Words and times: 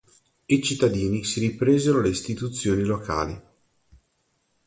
I 0.47 0.59
cittadini 0.63 1.23
si 1.23 1.39
ripresero 1.41 2.01
le 2.01 2.09
istituzioni 2.09 2.81
locali. 2.83 3.39